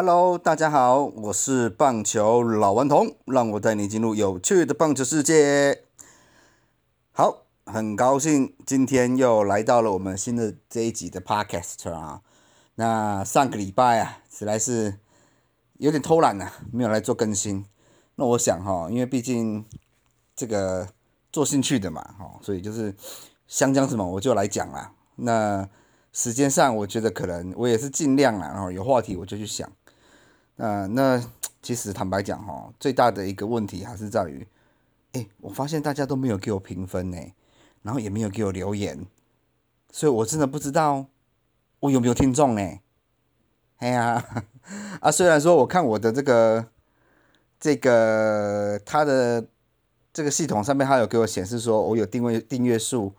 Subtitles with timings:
[0.00, 5.82] Hello，大家好，我是棒球老顽童，让我带你进入有趣的棒球世界。
[7.10, 12.22] 好，很高兴今天又来到了我们新的这一集的 Podcast 啊。
[12.76, 15.00] 那上个礼拜啊，实在是
[15.78, 17.66] 有点偷懒啊，没有来做更新。
[18.14, 19.66] 那我想哈，因为毕竟
[20.36, 20.86] 这个
[21.32, 22.94] 做兴趣的嘛，哈，所以就是
[23.48, 24.92] 想讲什么我就来讲啦。
[25.16, 25.68] 那
[26.12, 29.68] 时间上，我觉得可能我也是尽量啦，然后有话题我就去想。
[30.60, 31.24] 那那
[31.62, 34.46] 其实坦白讲哈，最大的一个问题还是在于，
[35.12, 37.16] 哎，我发现大家都没有给我评分呢，
[37.82, 39.06] 然后也没有给我留言，
[39.92, 41.06] 所以我真的不知道
[41.80, 42.80] 我有没有听众呢？
[43.78, 44.44] 哎呀，
[45.00, 46.66] 啊，虽然说我看我的这个
[47.60, 49.46] 这个他的
[50.12, 53.14] 这个系统上面，他有给我显示说我有订阅订阅数，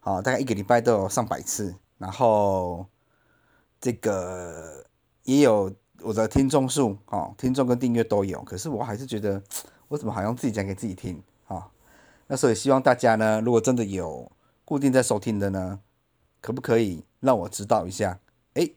[0.00, 1.76] 好，大概一个礼拜都有上百次。
[1.98, 2.86] 然后，
[3.80, 4.86] 这个
[5.24, 8.42] 也有我的听众数，哦，听众跟订阅都有。
[8.44, 9.42] 可是我还是觉得，
[9.88, 11.70] 我怎么好像自己讲给自己听，啊？
[12.26, 14.30] 那所以希望大家呢，如果真的有
[14.64, 15.80] 固定在收听的呢，
[16.40, 18.20] 可不可以让我知道一下？
[18.54, 18.70] 哎，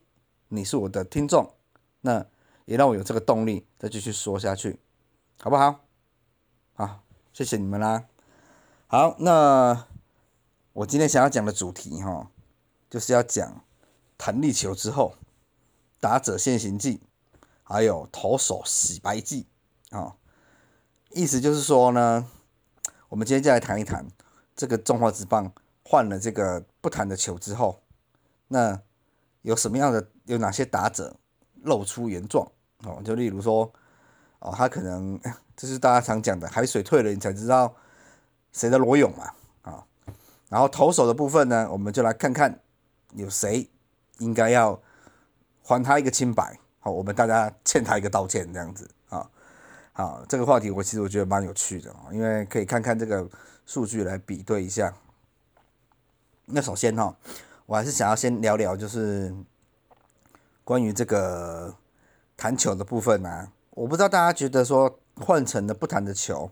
[0.49, 1.53] 你是我的听众，
[2.01, 2.25] 那
[2.65, 4.79] 也让我有这个动力再继续说下去，
[5.39, 5.81] 好不好？
[6.73, 7.03] 好，
[7.33, 8.05] 谢谢你们啦。
[8.87, 9.85] 好，那
[10.73, 12.29] 我今天想要讲的主题，哈。
[12.89, 13.63] 就是要讲
[14.17, 15.15] 弹力球之后
[16.01, 16.99] 打者现行记，
[17.71, 19.47] 还有投手洗白记
[19.91, 20.15] 啊。
[21.11, 22.27] 意思就是说呢，
[23.09, 24.07] 我们今天就来谈一谈
[24.55, 25.51] 这个中华职棒
[25.83, 27.81] 换了这个不弹的球之后，
[28.47, 28.81] 那
[29.41, 31.15] 有什么样的有哪些打者
[31.63, 32.49] 露出原状
[32.83, 33.01] 哦？
[33.03, 33.71] 就例如说
[34.39, 35.19] 哦，他可能
[35.55, 37.75] 这是大家常讲的海水退了，你才知道
[38.51, 39.85] 谁的裸泳嘛啊。
[40.49, 42.59] 然后投手的部分呢，我们就来看看。
[43.13, 43.69] 有谁
[44.19, 44.81] 应该要
[45.61, 46.60] 还他一个清白？
[46.83, 49.29] 好，我们大家欠他一个道歉，这样子啊。
[49.93, 53.29] 好，这个话题我其实我觉得蛮有趣的因为可以看看这个
[53.67, 54.91] 数据来比对一下。
[56.45, 57.15] 那首先哈，
[57.67, 59.31] 我还是想要先聊聊，就是
[60.63, 61.75] 关于这个
[62.35, 63.51] 弹球的部分啊。
[63.69, 66.51] 我不知道大家觉得说换成了不弹的球，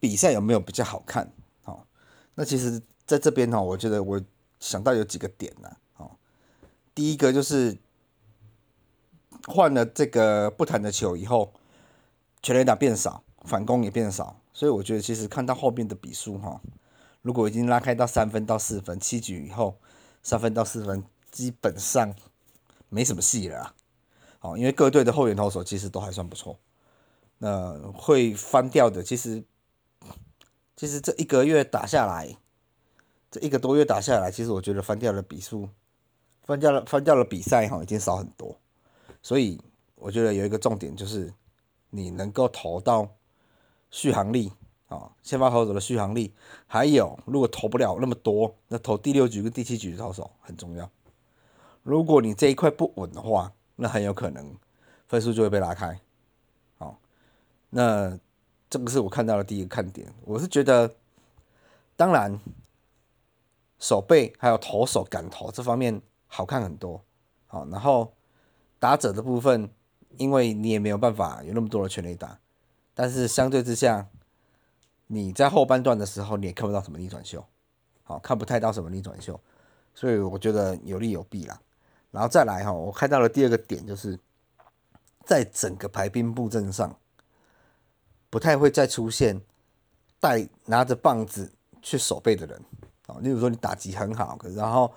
[0.00, 1.30] 比赛有没有比较好看？
[1.62, 1.86] 好，
[2.34, 4.20] 那其实在这边哈，我觉得我
[4.58, 5.70] 想到有几个点呢。
[6.94, 7.78] 第一个就是
[9.48, 11.52] 换了这个不弹的球以后，
[12.42, 16.60] 全垒打变少，反攻也变少，所以我觉得其实看到后面的比数哈，
[17.22, 19.78] 如果已经拉开到三分到四分，七局以后
[20.22, 22.14] 三分到四分基本上
[22.88, 23.74] 没什么戏了，
[24.38, 26.58] 好，因为各队的后援投手其实都还算不错，
[27.38, 29.42] 那会翻掉的，其实
[30.76, 32.36] 其实这一个月打下来，
[33.30, 35.68] 这一个多月打下来，其实我觉得翻掉的比数。
[36.44, 38.58] 翻掉了，翻掉了比赛哈，已经少很多，
[39.22, 39.60] 所以
[39.94, 41.32] 我觉得有一个重点就是，
[41.90, 43.08] 你能够投到
[43.90, 44.52] 续航力
[44.88, 46.32] 啊，先发投手的续航力，
[46.66, 50.90] 还有如果投不了那么多，那投第六局跟第七局的投手很重要。
[51.82, 54.56] 如果你这一块不稳的话，那很有可能
[55.06, 56.00] 分数就会被拉开。
[56.78, 56.98] 好，
[57.70, 58.18] 那
[58.70, 60.12] 这个是我看到的第一个看点。
[60.24, 60.94] 我是觉得，
[61.96, 62.38] 当然
[63.78, 66.00] 手背还有投手敢投这方面。
[66.30, 67.02] 好看很多，
[67.46, 68.12] 好，然后
[68.78, 69.68] 打者的部分，
[70.16, 72.38] 因为你也没有办法有那么多的全力打，
[72.94, 74.06] 但是相对之下，
[75.08, 77.44] 你在后半段的时候，你也看不到什么逆转秀，
[78.02, 79.40] 好看不太到什么逆转秀，
[79.94, 81.60] 所以我觉得有利有弊啦。
[82.10, 84.18] 然后再来哈，我看到了第二个点就是，
[85.24, 86.96] 在整个排兵布阵上，
[88.30, 89.40] 不太会再出现
[90.20, 91.52] 带拿着棒子
[91.82, 92.62] 去守备的人，
[93.06, 94.92] 啊，例如说你打击很好，可是然后。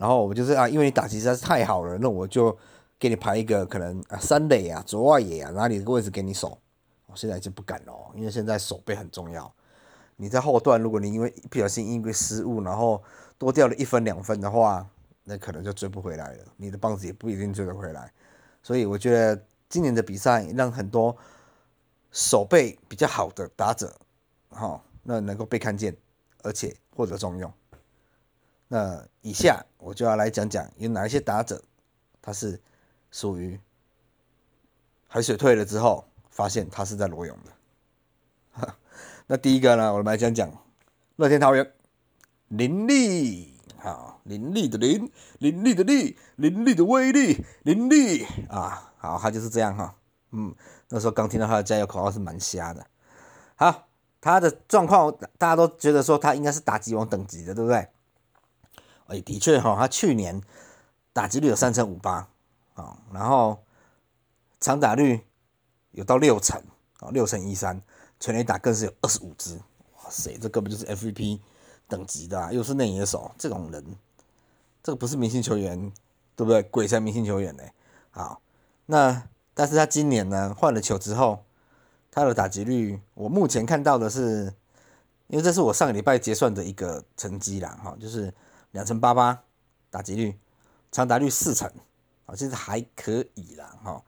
[0.00, 2.56] 然后我就是啊，因为你打击实在是太好了，那我就
[3.00, 6.56] 给你排一个可能啊三垒啊、左外野啊哪里的位置给你守。
[7.06, 9.52] 我现在就不敢了，因为现在守备很重要。
[10.14, 13.02] 你在后段，如果你因为不小心因为失误，然后
[13.38, 14.86] 多掉了一分两分的话，
[15.24, 16.44] 那可能就追不回来了。
[16.56, 18.12] 你的棒子也不一定追得回来。
[18.62, 21.16] 所以我觉得今年的比赛让很多
[22.12, 23.96] 守备比较好的打者，
[24.50, 25.96] 哈，那能够被看见，
[26.42, 27.52] 而且获得重用。
[28.68, 31.60] 那以下我就要来讲讲有哪一些打者，
[32.22, 32.60] 他是
[33.10, 33.58] 属于
[35.08, 38.74] 海水退了之后，发现他是在裸泳的。
[39.26, 40.50] 那第一个呢，我们来讲讲
[41.16, 41.72] 乐天桃园
[42.48, 49.94] 林立，好，林立的林，林立的立，林立的威力，林立啊，好，他就是这样哈。
[50.32, 50.54] 嗯，
[50.88, 52.86] 那时候刚听到他的加油口号是蛮瞎的。
[53.56, 53.88] 好，
[54.20, 57.88] 他的状况大家都觉得说他应该是打击王等级的，对不对？
[59.06, 60.40] 哎，的确哈，他去年
[61.12, 62.28] 打击率有三成五八
[62.74, 63.62] 啊，然后
[64.60, 65.20] 长打率
[65.92, 66.62] 有到六成
[67.00, 67.80] 啊，六成一三，
[68.18, 69.56] 全垒打更是有二十五支，
[69.96, 71.40] 哇塞，这根本就是 MVP
[71.88, 73.84] 等级的，又是内野手，这种人，
[74.82, 75.92] 这个不是明星球员，
[76.36, 76.62] 对不对？
[76.64, 77.62] 鬼才明星球员呢。
[78.10, 78.40] 好，
[78.86, 81.44] 那但是他今年呢换了球之后，
[82.10, 84.52] 他的打击率，我目前看到的是，
[85.28, 88.32] 因为这是我上个礼拜结算的一个成绩啦，哈，就是
[88.72, 89.42] 两成八八
[89.90, 90.38] 打击率，
[90.90, 91.70] 长打率四成，
[92.30, 94.02] 啊，其实还可以啦，哈。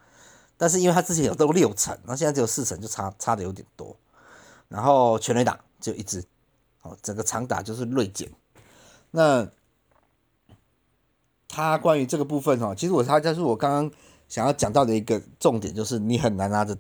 [0.57, 3.97] 但是因为他之前有都六成，那现在只有四成，就差差的有点多。
[4.69, 6.25] 然后全垒打只有一支，
[6.83, 8.31] 哦，整个长打就是锐减。
[9.11, 9.49] 那
[11.49, 13.91] 他关于这个部分哈，其实我他就是我刚刚
[14.29, 16.79] 想要讲到的一个重点，就是你很难拿着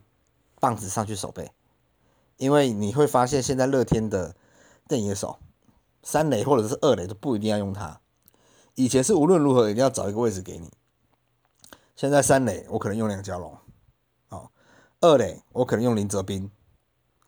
[0.60, 1.50] 棒子上去守备，
[2.36, 4.34] 因为你会发现现在乐天的
[4.88, 5.38] 电野手
[6.02, 8.00] 三垒或者是二垒都不一定要用他，
[8.74, 10.70] 以前是无论如何一定要找一个位置给你，
[11.94, 13.56] 现在三垒我可能用梁家龙，
[14.30, 14.50] 哦，
[15.00, 16.50] 二垒我可能用林哲斌、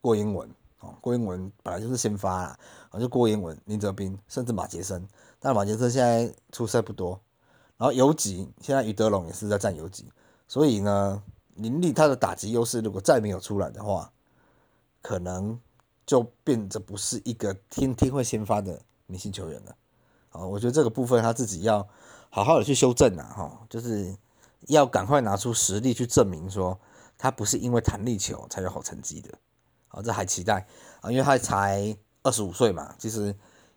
[0.00, 0.48] 郭英文，
[0.80, 2.58] 哦，郭英文本来就是先发啦，
[2.90, 5.06] 哦，就郭英文、林哲斌，甚至马杰森，
[5.38, 7.20] 但马杰森现在出赛不多。
[7.76, 10.10] 然后游击现在于德龙也是在占游击，
[10.46, 11.22] 所以呢，
[11.56, 14.12] 林立他的打击优势如果再没有出来的话，
[15.02, 15.60] 可能
[16.06, 19.76] 就变得不是一个天天会先发的明星球员了。
[20.30, 21.86] 啊，我觉得这个部分他自己要
[22.30, 24.16] 好好的去修正啊，哈，就是
[24.68, 26.78] 要赶快拿出实力去证明说
[27.16, 29.30] 他不是因为弹力球才有好成绩的。
[29.88, 30.66] 好，这还期待
[31.00, 33.34] 啊，因为他才二十五岁嘛，其实。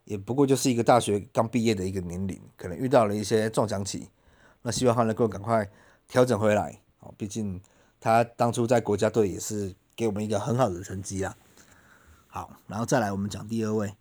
[0.08, 4.10] 也不过就是一个大学刚毕业的一个年龄，可能遇到了一些撞墙期，
[4.62, 5.70] 那希望他能够赶快
[6.08, 6.80] 调整回来。
[7.02, 7.62] 哦，毕竟
[8.00, 11.36] 他当初在国家队也是给我们一个很好的成绩啊。
[12.28, 13.98] 好，然后再来我们讲第二位，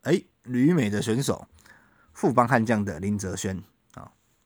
[0.00, 1.46] 哎，旅美的选手
[2.12, 3.62] 富邦悍将的林哲轩，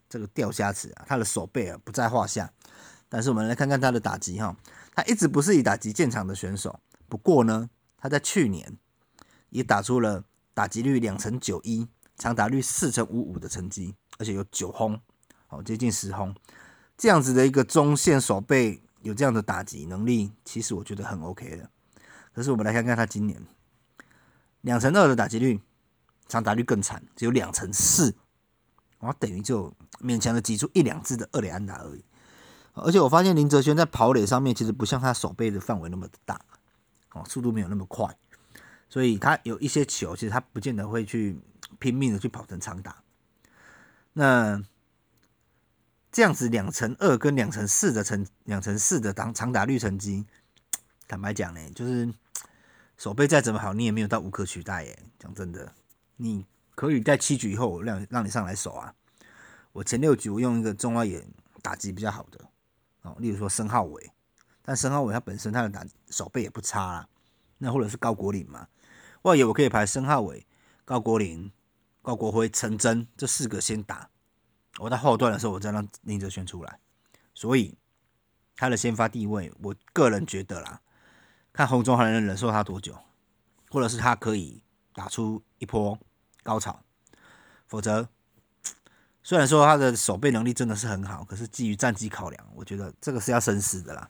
[0.08, 2.53] 这个钓虾子啊，他的手背啊不在话下。
[3.08, 4.56] 但是我们来看看他的打击哈，
[4.94, 8.76] 他一直不是以打击见长的选手，不过呢，他在去年
[9.50, 10.25] 也打出了。
[10.56, 11.87] 打击率两成九一，
[12.17, 14.99] 长打率四成五五的成绩，而且有九轰，
[15.49, 16.35] 哦接近十轰，
[16.97, 21.69] 这样子的一个中线守备有这样的打击能力，其实我觉得很 OK 的。
[22.32, 23.38] 可是我们来看看他今年
[24.62, 25.61] 两成二的打击率，
[26.26, 28.17] 长打率更惨，只有两成四，
[29.00, 32.04] 我等于就勉强的挤出一两支的二垒安打而已。
[32.75, 36.40] 而且我发现林哲轩在跑垒上面其实不像他手背的范围那么大，
[37.12, 38.16] 哦，速度没有那么快。
[38.88, 41.38] 所以他有一些球，其实他不见得会去
[41.78, 43.02] 拼命的去跑成长打。
[44.12, 44.62] 那
[46.12, 50.25] 这样子两乘二跟两乘四的成两乘四的长长打率成绩，
[51.08, 52.12] 坦白讲呢，就是
[52.96, 54.98] 手背再怎么好，你也没有到无可取代耶。
[55.19, 55.72] 讲真的，
[56.16, 56.46] 你
[56.76, 58.94] 可以在七局以后让让你上来守啊。
[59.73, 61.26] 我前六局我用一个中外野
[61.61, 62.38] 打击比较好的
[63.02, 64.12] 哦，例如说申浩伟，
[64.62, 67.08] 但申浩伟他本身他的打手背也不差啦。
[67.58, 68.69] 那或者是高国林嘛。
[69.23, 70.46] 外野我可以排申浩伟、
[70.84, 71.50] 高国林、
[72.00, 74.08] 高国辉、陈真这四个先打，
[74.79, 76.79] 我在后段的时候我再让林哲轩出来，
[77.34, 77.76] 所以
[78.55, 80.81] 他的先发地位，我个人觉得啦，
[81.52, 82.96] 看红中还能忍受他多久，
[83.70, 84.62] 或者是他可以
[84.93, 85.99] 打出一波
[86.46, 86.81] 高潮，
[87.66, 88.08] 否则
[89.25, 94.08] 虽然说他的守备能力真的是很好，可是基于战绩考量，我觉得这个是要生死的啦，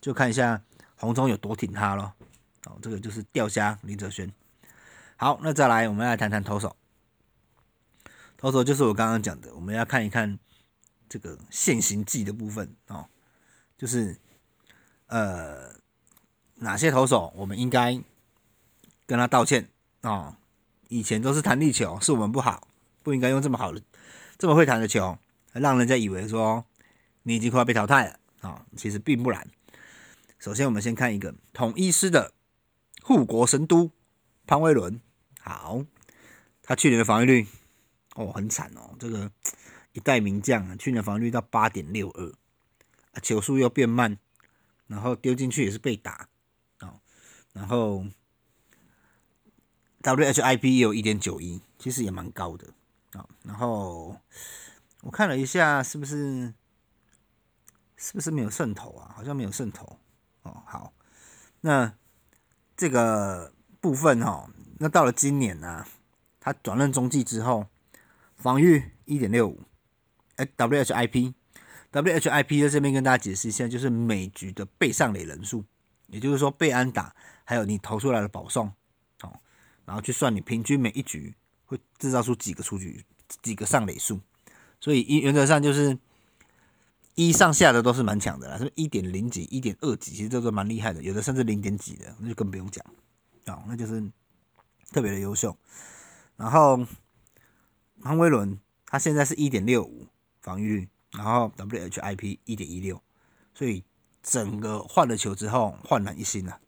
[0.00, 0.62] 就看一下
[0.94, 2.12] 红中有多挺他咯。
[2.66, 4.32] 哦，这个就是钓虾林哲轩。
[5.16, 6.76] 好，那再来，我们来谈谈投手。
[8.36, 10.38] 投手就是我刚刚讲的，我们要看一看
[11.08, 13.08] 这个现行技的部分哦，
[13.76, 14.16] 就是
[15.08, 15.74] 呃
[16.54, 18.00] 哪些投手我们应该
[19.06, 19.68] 跟他道歉
[20.02, 20.36] 哦。
[20.94, 22.68] 以前都是弹力球，是我们不好，
[23.02, 23.82] 不应该用这么好的、
[24.38, 25.18] 这么会弹的球，
[25.52, 26.64] 让人家以为说
[27.24, 28.64] 你已经快要被淘汰了啊。
[28.76, 29.44] 其实并不然。
[30.38, 32.32] 首先，我们先看一个统一师的
[33.02, 33.90] 护国神都
[34.46, 35.00] 潘威伦。
[35.40, 35.84] 好，
[36.62, 37.48] 他去年的防御率
[38.14, 39.32] 哦很惨哦，这个
[39.94, 42.32] 一代名将啊，去年防御率到八点六二，
[43.10, 44.16] 啊球速又变慢，
[44.86, 46.28] 然后丢进去也是被打
[46.78, 47.00] 哦，
[47.52, 48.06] 然后
[50.04, 52.68] WHIP 也有一点九一，其实也蛮高的
[53.14, 54.14] 啊，然后
[55.00, 56.52] 我看了一下，是不是
[57.96, 59.14] 是不是没有渗透啊？
[59.16, 59.98] 好像没有渗透
[60.42, 60.62] 哦。
[60.66, 60.92] 好，
[61.62, 61.94] 那
[62.76, 64.50] 这个部分哈。
[64.78, 65.86] 那到了今年呢，
[66.38, 67.66] 他转任中继之后，
[68.36, 69.62] 防御一点六五，
[70.36, 75.64] 哎，WHIP，WHIP 在这边跟大家解释一下，就是每局的被上垒人数，
[76.08, 78.70] 也就是说被安打，还有你投出来的保送，
[79.84, 81.34] 然后去算你平均每一局
[81.66, 83.04] 会制造出几个出局，
[83.42, 84.20] 几个上垒数，
[84.80, 85.98] 所以一原则上就是
[87.14, 92.84] 一上下的都是蛮强的啦，是一点零几、一点二几，其实这都蛮厉害的，有的甚至零点几的，那就更不用讲。
[93.46, 94.02] 啊，那就是
[94.90, 95.56] 特别的优秀。
[96.36, 96.84] 然后
[98.02, 100.08] 潘威伦他现在是一点六五
[100.40, 103.00] 防御率，然后 WHIP 一点一六，
[103.54, 103.84] 所以
[104.22, 106.60] 整个换了球之后焕然一新了啊，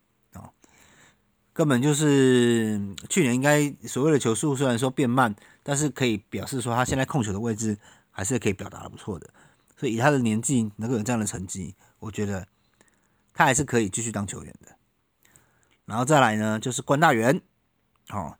[1.56, 7.78] 根本就是去年应该所谓的球速虽然说变慢，但是可以表示说他现在控球的位置
[8.10, 9.32] 还是可以表达的不错的。
[9.75, 12.46] 所以以他的年纪能够有这样的成绩，我觉得
[13.32, 14.76] 他还是可以继续当球员的。
[15.86, 17.40] 然后再来呢，就是关大元，
[18.10, 18.36] 哦，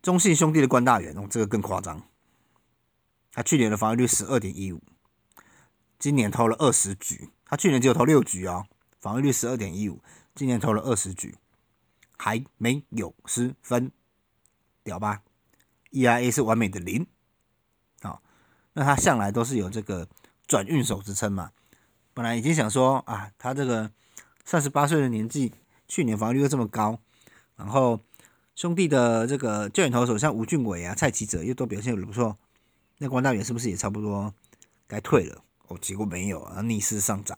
[0.00, 2.04] 中信兄弟的关大元，哦，这个更夸张。
[3.32, 4.80] 他去年的防御率十二点一五，
[5.98, 8.66] 今年投了二十局，他去年只有投六局啊，
[9.00, 10.00] 防御率十二点一五，
[10.36, 11.36] 今年投了二十局，
[12.22, 13.90] 还没有失分，
[14.84, 15.22] 屌吧
[15.90, 17.06] ？EIA 是完美的零。
[18.74, 20.06] 那他向来都是有这个
[20.46, 21.50] 转运手之称嘛，
[22.12, 23.90] 本来已经想说啊，他这个
[24.44, 25.52] 三十八岁的年纪，
[25.88, 27.00] 去年防御率又这么高，
[27.56, 27.98] 然后
[28.54, 32.38] 兄弟的这个救援投手像吴俊伟啊、蔡奇哲又都表现的不错，
[32.98, 34.32] 那关大元是不是也差不多
[34.86, 35.42] 该退了？
[35.66, 37.36] 哦，结果没有啊，逆势上涨。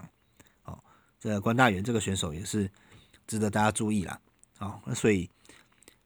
[0.64, 0.82] 哦，
[1.18, 2.70] 这关大元这个选手也是
[3.26, 4.20] 值得大家注意啦。
[4.62, 5.28] 哦，那所以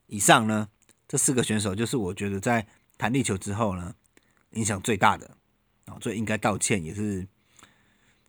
[0.06, 0.68] 以上呢，
[1.06, 3.94] 这四个选手就是我觉得在弹力球之后呢。
[4.52, 5.36] 影响最大的
[5.84, 7.26] 啊，最应该道歉，也是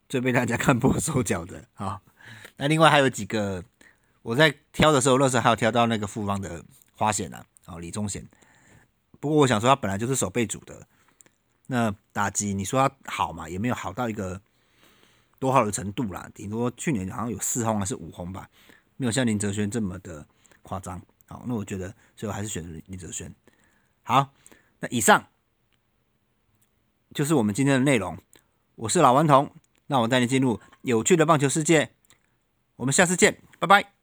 [0.10, 2.01] 最被大家 看破手脚的啊。
[2.57, 3.63] 那另外还有几个，
[4.24, 8.27] 我在挑的时候，那时候还有挑到那个复方的花显啊，哦，李宗贤。
[9.22, 10.86] 不过我想说，他本来就是守备组的，
[11.67, 14.41] 那打击你说他好嘛，也没有好到一个
[15.39, 16.29] 多好的程度啦。
[16.34, 18.50] 顶多去年好像有四轰还是五轰吧，
[18.98, 20.27] 没有像林哲轩这么的
[20.62, 21.01] 夸张。
[21.27, 23.34] 好，那我觉得，所以我还是选择林哲轩。
[24.04, 24.34] 好，
[24.80, 25.27] 那以上。
[27.13, 28.18] 就是我们今天的内容。
[28.75, 29.51] 我是老顽童，
[29.88, 31.92] 那我带你进入有趣的棒球世界。
[32.75, 33.97] 我们下次见，拜拜。